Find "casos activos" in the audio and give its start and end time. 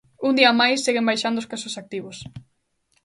1.53-2.17